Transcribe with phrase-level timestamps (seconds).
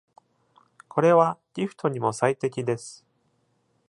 [0.87, 3.05] これは、ギフトにも最適です。